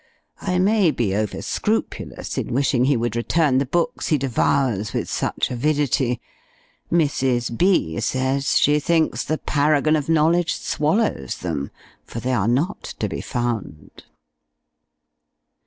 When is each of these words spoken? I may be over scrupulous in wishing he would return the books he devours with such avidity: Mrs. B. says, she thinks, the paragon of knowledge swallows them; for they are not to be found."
I 0.41 0.57
may 0.57 0.89
be 0.89 1.15
over 1.15 1.43
scrupulous 1.43 2.35
in 2.35 2.51
wishing 2.51 2.85
he 2.85 2.97
would 2.97 3.15
return 3.15 3.59
the 3.59 3.67
books 3.67 4.07
he 4.07 4.17
devours 4.17 4.93
with 4.93 5.07
such 5.07 5.51
avidity: 5.51 6.19
Mrs. 6.91 7.55
B. 7.55 7.99
says, 7.99 8.57
she 8.57 8.79
thinks, 8.79 9.23
the 9.23 9.37
paragon 9.37 9.95
of 9.95 10.09
knowledge 10.09 10.55
swallows 10.55 11.35
them; 11.37 11.69
for 12.03 12.19
they 12.19 12.33
are 12.33 12.47
not 12.47 12.81
to 12.97 13.07
be 13.07 13.21
found." 13.21 14.05